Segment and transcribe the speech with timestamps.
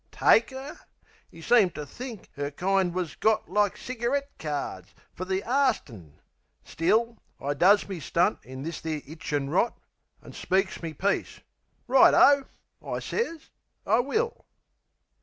[0.11, 0.79] TAKE 'er?
[1.31, 6.13] 'E seemed to think 'er kind was got Like cigarette cards, fer the arstin'.
[6.63, 9.77] Still, I does me stunt in this 'ere hitchin' rot,
[10.23, 11.41] An' speaks me piece:
[11.87, 12.47] "Righto!"
[12.83, 13.51] I sez,
[13.85, 14.47] "I will."